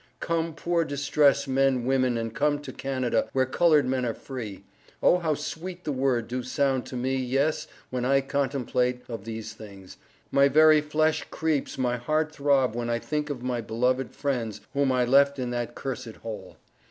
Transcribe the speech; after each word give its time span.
Come 0.19 0.55
Poor 0.55 0.83
distress 0.83 1.47
men 1.47 1.85
women 1.85 2.17
and 2.17 2.33
come 2.33 2.57
to 2.63 2.71
Canada 2.73 3.29
where 3.33 3.45
colored 3.45 3.85
men 3.85 4.03
are 4.03 4.15
free. 4.15 4.63
Oh 5.03 5.19
how 5.19 5.35
sweet 5.35 5.83
the 5.83 5.91
word 5.91 6.27
do 6.27 6.41
sound 6.41 6.87
to 6.87 6.95
me 6.95 7.17
yeas 7.17 7.67
when 7.91 8.03
I 8.03 8.21
contemplate 8.21 9.03
of 9.07 9.25
these 9.25 9.53
things, 9.53 9.97
my 10.31 10.47
very 10.47 10.81
flesh 10.81 11.27
creaps 11.29 11.77
my 11.77 11.97
heart 11.97 12.31
thrub 12.33 12.73
when 12.75 12.89
I 12.89 12.97
think 12.97 13.29
of 13.29 13.43
my 13.43 13.61
beloved 13.61 14.09
friends 14.09 14.61
whom 14.73 14.91
I 14.91 15.05
left 15.05 15.37
in 15.37 15.51
that 15.51 15.75
cursid 15.75 16.15
hole. 16.15 16.57